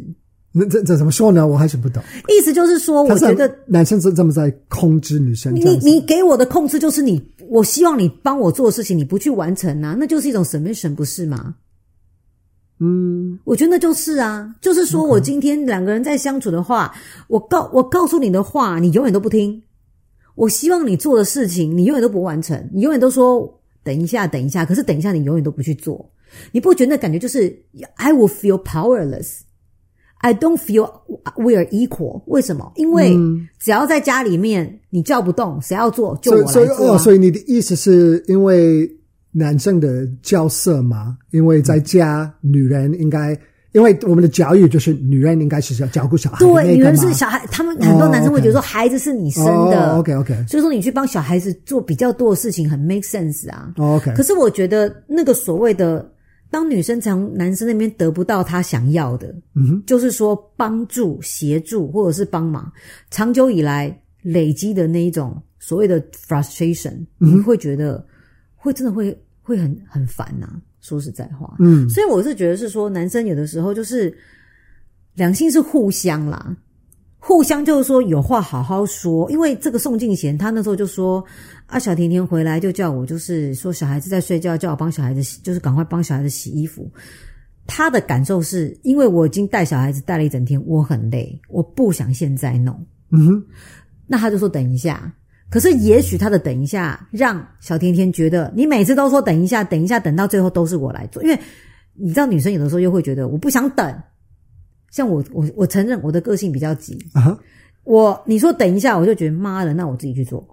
[0.52, 1.44] 那这这怎么说呢？
[1.44, 2.00] 我还是不懂。
[2.28, 5.52] 意思就是说，我觉得男生是这么在控制女生。
[5.54, 11.56] 你你给我的控制就是你，我希望你帮我做的事情，你不去完成啊，那就是一种 submission，不是吗？
[12.78, 16.94] 嗯，我觉得那就是啊，就是说我今天两个人在相处的话，
[17.26, 19.60] 我告我告诉你的话，你永远都不听。
[20.36, 23.55] 我希望你做的事情，你永远都不完成，你永远都说。
[23.86, 24.66] 等一下，等一下。
[24.66, 26.10] 可是等一下，你永远都不去做，
[26.50, 27.56] 你不觉得那感觉就是
[27.94, 29.42] I will feel powerless.
[30.18, 30.90] I don't feel
[31.36, 32.22] we are equal.
[32.26, 32.72] 为什么？
[32.74, 33.16] 因为
[33.60, 36.64] 只要在家里面你叫不动，谁要做就我来做啊。
[36.64, 38.90] 所以，所以，哦，所以你的意思是因为
[39.30, 41.16] 男生的角色嘛？
[41.30, 43.38] 因为在家，女人应该。
[43.76, 47.46] 因为我们的教育就是女人应该是要照顾小孩，对，女人是小孩。
[47.52, 50.34] 他们很多男生会觉得说孩子是你生的，OK OK。
[50.48, 54.14] 所以说你去帮小孩子做比较多的事情，很 make sense 啊，OK。
[54.14, 56.10] 可是我觉得那个所谓的
[56.50, 62.72] 当女生从男生那边得不到他想要的，嗯哼，就是说帮助、协助或者是帮忙，
[63.10, 68.02] 长久以来累积的那一种所谓的 frustration，你会觉得
[68.54, 70.48] 会真的会会很很烦呐。
[70.86, 74.16] 说实在话，嗯，所以我是觉得是说，男生有的时候就是
[75.14, 76.56] 两性是互相啦，
[77.18, 79.28] 互相就是说有话好好说。
[79.28, 81.24] 因为这个宋敬贤他那时候就说
[81.66, 86.88] 啊，小甜甜回来就叫我，就是说小孩子在睡觉，叫我帮小孩子洗，就是赶快帮小孩子洗衣服。
[87.66, 92.86] 他的感受是因为我已经带小孩子带了一整天，我很累，我不想现在弄。
[93.10, 93.44] 嗯哼，
[94.06, 95.12] 那他就说等一下。
[95.48, 101.38] 可是，也许他的等一下让小甜甜觉得，你每次都说等一下，等一下，等到最后都是我来做，因为
[101.94, 104.02] 你知道，女生有的时候又会觉得我不想等。
[104.90, 107.22] 像我，我我承认我的个性比较急啊。
[107.22, 107.38] Uh huh.
[107.84, 110.46] 我你说等一下，我就觉得妈的，那我自己去做。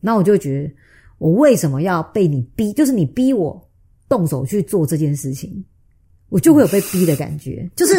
[0.00, 0.74] 那我就觉得，
[1.18, 2.72] 我为什么要被你逼？
[2.72, 3.68] 就是你逼我
[4.08, 5.64] 动手去做这件事情。
[6.30, 7.96] 我就会有被逼的感觉，就是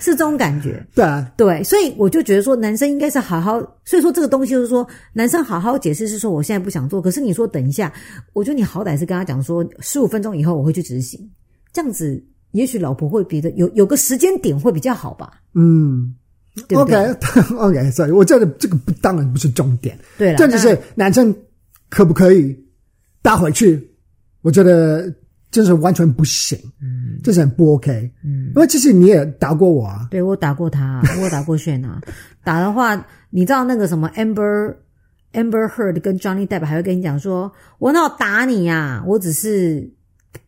[0.00, 0.84] 是这种感觉。
[0.96, 3.60] 对啊，对，所以我就觉得说，男生应该是好好。
[3.84, 7.00] 所以说这个东西就是说，男生好好解释是说，我现在不想做。
[7.00, 7.92] 可是你说等一下，
[8.32, 11.20] 我觉得你好歹是跟他讲说，十五分钟以后我会去执行，
[11.74, 15.42] 这样子也许老婆会觉得有有个时间点会比较好吧。
[15.54, 16.14] 嗯
[16.68, 17.16] 对对，OK
[17.58, 19.98] OK，所以我觉得这个不当然不是重点。
[20.16, 21.34] 对了，这就是男生
[21.90, 22.58] 可不可以
[23.20, 23.86] 搭回去？
[24.40, 25.14] 我觉得。
[25.54, 32.00] 真是完全不行，嗯，这是很不 OK，嗯，因为其实你也打过我啊，对，我打过他， 我打过炫啊，
[32.42, 34.74] 打的话，你知道那个什么 Amber
[35.32, 39.88] Amber Heard 跟 Johnny Depp 还会跟你讲说，我哪有打你呀，我只是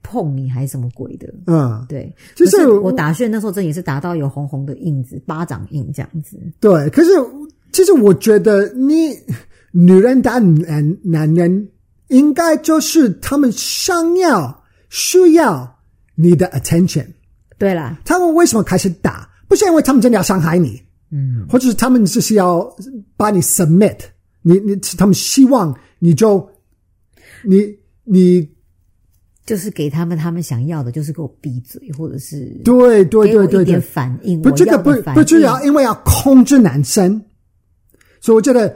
[0.03, 7.11] 碰你还是什么鬼的，嗯，对，就是我打炫那时候真也是打到有红红的印子，巴掌印这样子，对，可是
[7.71, 9.11] 其实我觉得你
[9.71, 11.69] 女人打男男人，
[12.09, 14.65] 应该就是他们想要。
[14.89, 15.79] 需要
[16.15, 17.07] 你的 attention，
[17.59, 19.29] 对啦，他们为什么开始打？
[19.49, 22.69] 不是因为他们真的要伤害你，嗯，或者是他们就是要
[23.17, 23.99] 把你 submit，
[24.43, 26.49] 你你他们希望你就
[27.45, 27.67] 你
[28.05, 28.49] 你
[29.45, 33.81] 就是给他们他们想要的，就是给我闭嘴，或者是对对对对对。
[33.81, 37.23] 反应，不这个不不就要因为要控制男生，
[38.21, 38.69] 所以我觉得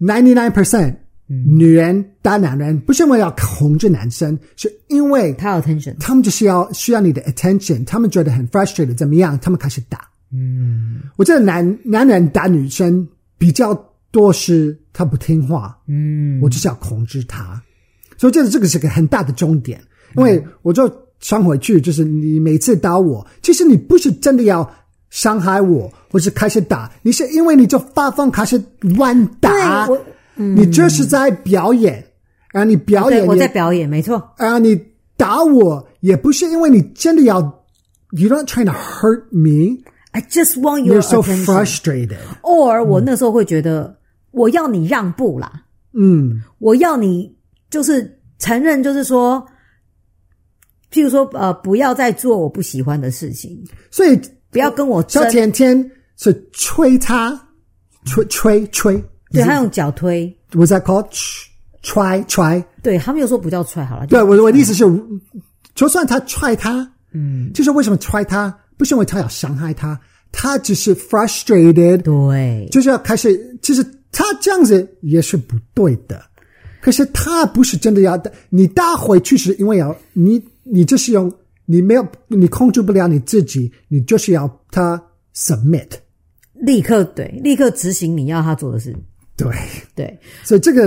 [0.00, 0.96] ninety nine percent。
[1.28, 9.38] 女人打男人不是因为要控制男生，是因为他要 attention，他们就是要需要你的 attention，他们觉得很 frustrated，怎么样？
[9.40, 10.08] 他们开始打。
[10.32, 13.06] 嗯，我觉得男男人打女生
[13.38, 13.74] 比较
[14.10, 17.60] 多是他不听话，嗯，我就是要控制他，
[18.16, 19.80] 所以我觉得这个是个很大的重点。
[20.16, 24.68] 因为我就想回去，就是你每次打我，其实你不是真的要
[25.10, 29.86] 伤害我，或是开始打，你是因为你就发疯开始乱打。
[30.36, 32.04] 嗯、你这是在表演，
[32.52, 34.34] 然后你表演，我在表演，没错。
[34.38, 34.80] 然后你
[35.16, 37.40] 打我，也不是因为你真的要
[38.10, 39.82] ，You're not trying to hurt me.
[40.12, 41.22] I just want your attention.
[41.22, 42.18] You're so frustrated.
[42.42, 43.98] Or 我那时候会觉得，
[44.30, 45.64] 我要你让步啦。
[45.92, 47.36] 嗯，我要你
[47.70, 49.46] 就是承认，就是说，
[50.92, 54.20] 譬如说，呃，不要再做我不喜欢的事情，所以
[54.50, 55.22] 不要跟我争。
[55.22, 57.48] 小甜甜是吹他，
[58.04, 60.34] 吹吹吹，对，他用脚推。
[60.52, 61.08] Was that called
[61.82, 62.64] try try？
[62.82, 64.06] 对，他们又说不叫踹好了。
[64.06, 64.84] 对，我我的意思是，
[65.74, 68.56] 就算他踹他，嗯，就是为什么踹他？
[68.76, 69.98] 不是因为他要伤害他，
[70.30, 73.58] 他只是 frustrated，对，就是要开始。
[73.62, 76.22] 其实他这样子也是不对的，
[76.80, 81.32] 可是他不是真的要你打回去，是因为要你，你就是用
[81.64, 85.02] 你没有你控制不了你自己，你就是要他
[85.34, 85.88] submit，
[86.52, 88.94] 立刻对，立刻执行你要他做的事，
[89.36, 89.48] 对
[89.94, 90.86] 对，所以这个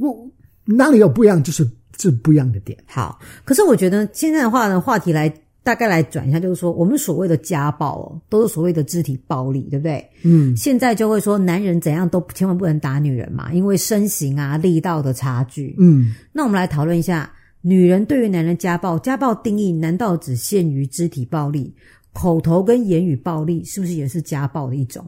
[0.00, 0.30] 我
[0.64, 2.78] 哪里有不一样，就是是不一样的点。
[2.86, 5.32] 好，可是我觉得现在的话呢，话题来。
[5.62, 10.04] 大概来转一下，就是说，我们所谓的家暴哦，都是所谓的肢体暴力，对不对？
[10.22, 15.76] 嗯，现在就会说，男人怎样都千万不能打女人嘛，因为身形啊、力道的差距。
[15.78, 21.72] 嗯，那我们来讨论一下，女人对于男人家暴，家暴定义难道只限于肢体暴力？
[22.14, 25.04] 口头跟言语暴力是不是也是家暴的一种？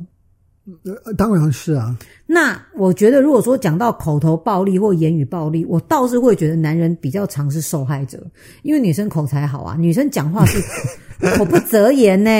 [0.84, 1.96] 呃，当然是啊。
[2.26, 8.24] 那我觉得，如果说讲到口头暴力或言语暴力，我倒是会觉得男人比较常是受害者，
[8.62, 10.60] 因为女生口才好啊，女生讲话是
[11.36, 12.30] 口不择言呢。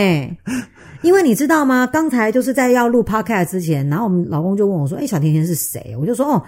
[1.03, 1.85] 因为你知道吗？
[1.87, 6.43] 刚才就是在要录 podcast 之前，然后我们老公就问我说：“哎，小甜甜是谁？”我就说：“哦。”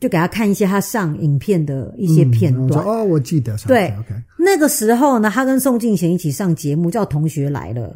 [0.00, 2.82] 就给他看一些他上影片的一些片段。
[2.84, 3.56] 嗯、哦，我记得。
[3.68, 3.94] 对.
[4.38, 7.88] 那个时候呢，他跟宋敬贤一起上节目，叫《同学来了》，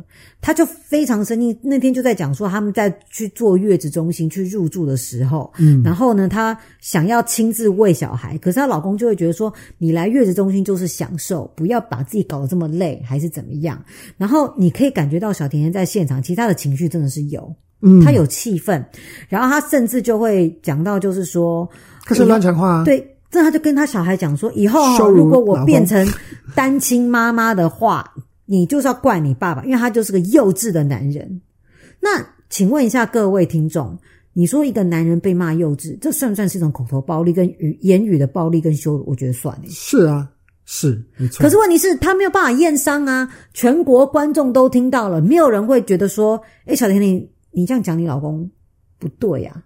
[0.43, 1.59] 他就非常生气。
[1.62, 13.83] 那天就在讲说，他们在去坐月子中心去入住的时候，嗯，然后呢，他想要亲自喂小孩，可是她老公就会觉得说，你来月子中心就是享受，不要把自己搞得这么累，还是怎么样？
[14.19, 18.85] 然后你可以感觉到小甜甜在现场，其实他的情绪真的是有，嗯，他有气愤，
[19.31, 21.67] 然后他甚至就会讲到，就是说。
[22.05, 22.85] 可是乱讲话啊！
[22.85, 26.07] 对，这他就跟他小孩讲说：“以后如果我变成
[26.55, 28.12] 单亲妈妈的话，
[28.45, 31.40] 你就是要怪你爸爸，因为他就是个幼稚的男人。”
[31.99, 33.99] 那请问一下各位听众，
[34.35, 39.05] 你说一个男人被骂幼稚，这算不算是一种口头暴力跟语言语的暴力跟羞辱？
[39.07, 39.59] 我觉得算。
[39.71, 40.29] 是啊，
[40.67, 41.43] 是没错。
[41.43, 43.27] 可是问题是，他没有办法验伤啊！
[43.55, 48.49] 全国观众都听到了，没有人会觉得说：“诶，小甜甜，你这样讲你老公
[48.99, 49.62] 不对呀。”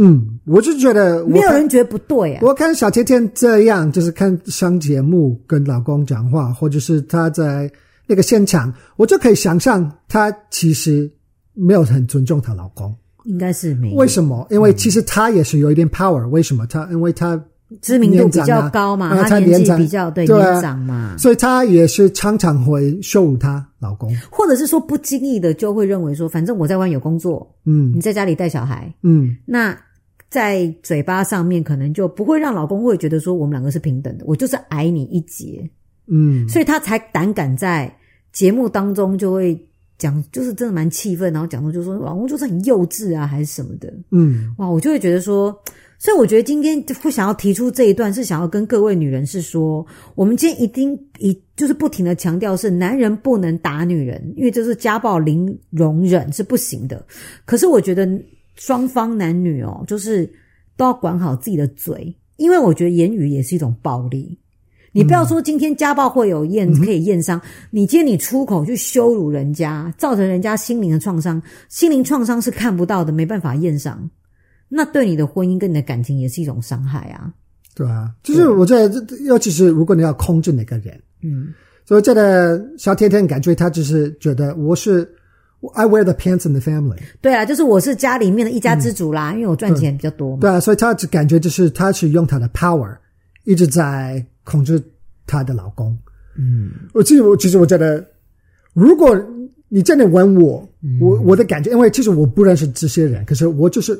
[0.00, 2.40] 嗯，我就觉得没有人觉得不对啊。
[2.42, 7.68] 我看小甜甜这样，就是看上节目跟老公讲话，或者是她在
[8.06, 11.10] 那个现场，我就可以想象她其实
[11.52, 12.94] 没有很尊重她老公。
[13.24, 13.96] 应该是没有。
[13.96, 14.46] 为什么？
[14.50, 16.26] 因为其实她也是有一点 power。
[16.28, 16.64] 为什么？
[16.68, 17.38] 她因为她
[17.82, 29.76] 知名度比较高嘛，她年纪比较对年长嘛，所以她也是常常会羞辱她老公，或者是说不经意的就会认为说，反正我在外面有工作，嗯，你在家里带小孩，嗯，那。
[30.30, 35.66] 在嘴巴上面，可能就不会让老公会觉得说我们两个是平等的，我就是矮你一截，
[36.06, 37.90] 嗯，所以他才胆敢在
[38.30, 39.58] 节目当中就会
[39.96, 45.58] 讲，就是真的蛮气愤，然后讲到就说老公就是很幼稚啊，还是什么的，嗯，哇，我就会觉得说，
[45.98, 57.02] 所以我觉得今天会想要提出这一段，是想要跟各位女人是说，我们今天一定一就是不停的强调是男人不能打女人，因为这是家暴零容忍是不行的，
[57.46, 58.06] 可是我觉得。
[58.58, 60.28] 双方男女哦，就是
[60.76, 64.38] 都要管好自己的嘴，因为我觉得言语也是一种暴力。
[64.90, 67.40] 你不要说今天家暴会有验、嗯、可以验伤，
[67.70, 74.10] 你今天你出口去羞辱人家，造成人家心灵的创伤，心灵创伤是看不到的，没办法验伤。
[74.68, 77.32] 那对你的婚姻跟你的感情也是一种伤害啊。
[77.74, 85.08] 对啊，就是我觉得，尤其是如果你要控制那个人，嗯，所以这个小甜甜感觉他只是觉得我是。
[85.74, 86.98] I wear the pants in the family。
[87.20, 90.40] 对啊，就是我是家里面的一家之主啦，嗯、因为我赚钱比较多嘛。
[90.40, 92.96] 对啊，所以他就感觉就是他是用他的 power
[93.44, 94.80] 一直在控制
[95.26, 95.98] 他的老公。
[96.36, 98.06] 嗯，我其实我其实我觉得，
[98.72, 99.18] 如果
[99.68, 103.92] 你真的问我，嗯、我我的感觉，因为其实我不认识这些人，可是我就是，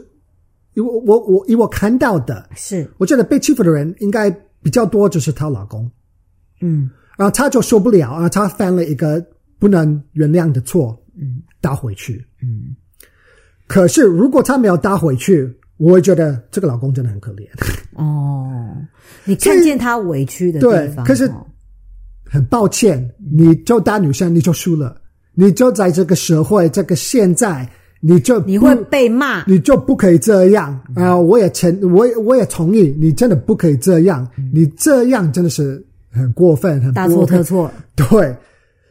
[0.74, 4.30] 因为我我以我看到的，是我觉得被欺负的人应该
[4.62, 5.90] 比较多，就是她老公。
[6.60, 9.24] 嗯，然后她就受不了，然后他犯了一个
[9.58, 10.96] 不能原谅的错。
[11.20, 12.24] 嗯，打回去。
[12.42, 12.74] 嗯，
[13.66, 17.46] 可是如果他没有搭回去，我会觉得这个老公真的很可怜。
[17.94, 18.76] 哦，
[19.24, 21.04] 你看见他委屈的地方。
[21.04, 21.30] 对，可是
[22.24, 25.00] 很抱歉，你就打女生，你就输了。
[25.34, 27.68] 你就在这个社会，这个现在，
[28.00, 31.10] 你就你会被骂，你就不可以这样啊！
[31.10, 34.28] 呃，我也承，我也我也同意，你真的不可以这样。
[34.52, 37.70] 你这样真的是很过分，很大错特错。
[37.94, 38.36] 对，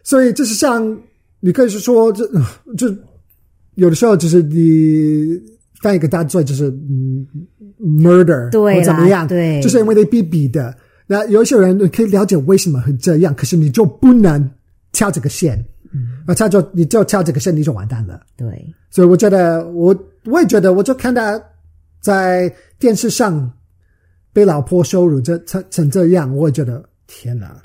[0.03, 0.97] 所以就是像。
[1.39, 2.27] 你可以是说， 这
[2.77, 2.97] 这
[3.75, 5.39] 有的时候就是你
[5.81, 7.25] 犯一个大罪，就是嗯
[7.79, 10.75] ，murder，对或怎么样，对，就是因为你逼逼的。
[11.05, 14.49] 那有一些人你可以了解为什么会这样，可是你就不能
[14.91, 15.57] 跳这个线，
[15.93, 18.19] 嗯，那他就你就跳这个线，你就完蛋了。
[18.35, 21.41] 对，所以我觉得我我也觉得，我就看他
[22.01, 23.49] 在电视上
[24.33, 27.55] 被老婆羞辱这成成这样，我也觉得天哪！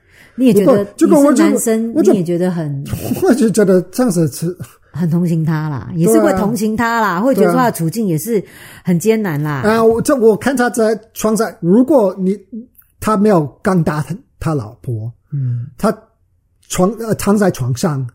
[0.43, 2.85] 你也觉得就跟我男生，你也觉得很，
[3.23, 4.57] 我就觉得这样子是
[4.93, 8.43] 很同情他啦，也是会同情他啦，会觉得说他的处境也是
[8.85, 9.63] 很艰难啦。
[9.65, 12.39] 啊，我这我看他在床上，如果你。
[13.05, 15.93] 他没有刚打他他老婆，嗯，他
[16.69, 18.09] 床呃躺在床上，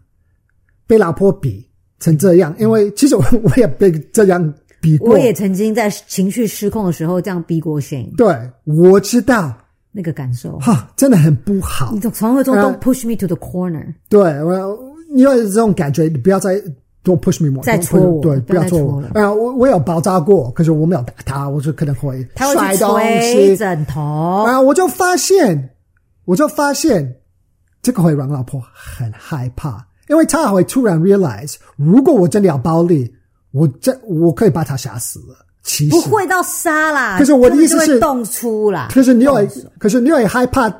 [0.87, 1.67] 被老婆比
[1.99, 8.15] 成这样，因为其实我 我也被这样逼过，我也曾经在情绪失控的时候这样逼过 Shane。
[8.15, 9.53] 对，我知道
[9.97, 11.91] 那个感受，哈，真的很不好。
[11.91, 14.79] 你从何中东 push me to the corner，对，我
[15.15, 16.61] 因为这种感觉，你不要再。
[17.03, 19.01] Don't push me more，再戳我，对，不要戳我。
[19.17, 24.01] 啊，我我有爆炸过，可是我没有打他，我就可能会摔东西、枕头。
[24.01, 25.69] 啊，我就发现，
[26.25, 27.15] 我就发现
[27.81, 33.09] 这个会让老婆很害怕，因为他会突然 realize，如果我真的要暴力，
[33.51, 35.46] 我这我可以把他杀死了。
[35.67, 38.87] 其实不会到杀啦，可是我的意思是动粗啦。
[38.89, 39.47] 可是你会，
[39.77, 40.73] 可是你会害怕，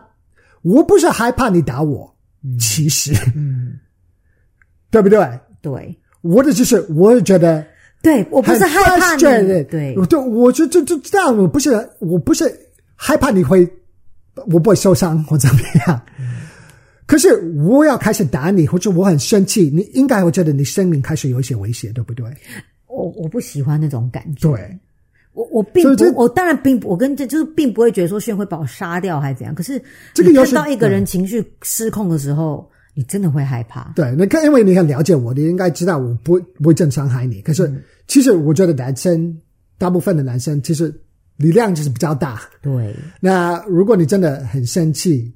[0.62, 3.78] 我不是害怕你打我，嗯、其实，嗯，
[4.90, 5.20] 对不对？
[5.62, 6.00] 对。
[6.22, 7.66] 我的就是，我也觉得，
[8.02, 11.70] 对我不是害怕你，对，对，对，我就就就这样，我不是，
[12.00, 12.44] 我不是
[12.96, 13.70] 害怕你会，
[14.48, 16.02] 我不会受伤或怎么样。
[17.06, 22.26] 可是我要开始打你，或者我很生气，你应该会觉得你生命开始有一些威胁，对不对？
[22.98, 24.50] 我我不喜欢那种感觉。
[24.50, 24.80] 对，
[25.34, 29.56] 我我并不，我当然并不我跟这就是并不会觉得说炫会把我杀掉还是怎样。
[29.56, 29.82] 可是
[30.14, 32.70] 这个看到一个人情绪失控的时候。
[33.00, 33.94] 你真的会害怕？
[33.96, 37.40] 对，你看，因为你很了解我，你应该知道我不不会正伤害你。
[37.44, 39.40] 可是，嗯、其实我觉得男生
[39.78, 40.92] 大部分的男生其实
[41.36, 42.42] 力量就是比较大。
[42.60, 45.32] 对， 那如果你真的很生气，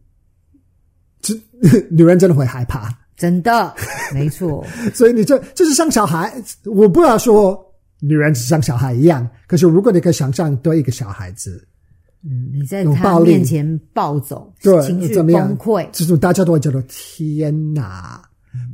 [1.21, 1.35] 这
[1.91, 2.89] 女人真的会害怕，
[3.21, 3.71] 真的
[4.11, 4.65] 没错。
[4.93, 6.33] 所以你这就是像小孩，
[6.65, 7.63] 我不要说
[7.99, 11.63] 女人只像小孩一样，可是如果你可以想象对一个小孩子。
[12.23, 18.21] 嗯，你在他面前暴走，对，情绪崩溃，这种大家都会觉得天哪！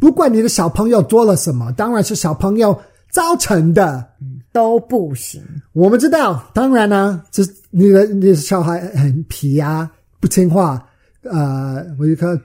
[0.02, 2.78] 不管你的小朋友做了什么，当然是小朋友
[3.10, 4.06] 造成的，
[4.52, 5.42] 都不行。
[5.72, 9.90] 我们知道，当然呢、啊，这你的你的小孩很皮啊，
[10.20, 10.86] 不听话，
[11.22, 12.38] 呃，我一个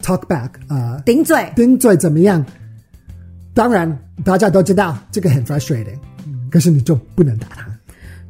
[0.00, 2.44] talk back 啊、呃，顶嘴，顶嘴怎么样？
[3.54, 5.98] 当然，大家都知道这个很 frustrating，
[6.50, 7.66] 可是你就不能打他。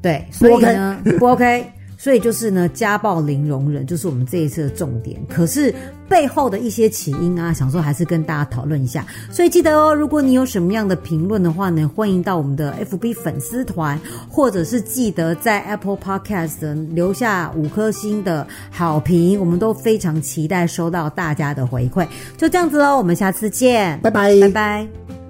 [0.00, 5.20] 对，所以呢，不 OK，, 不 OK 所以就是呢，家暴零容忍，就是我们这一次的重点。
[5.28, 5.74] 可是
[6.08, 9.04] 背后的一些起因啊，想说还是跟大家讨论一下。
[9.32, 22.06] 所以记得哦，如果你有什么样的评论的话呢，欢迎到我们的 FB 粉丝团，或者是记得在 Apple Podcast 留下五颗星的好评，我们都非常期待收到大家的回馈。
[22.36, 25.27] 就这样子喽，我们下次见，拜拜，拜拜。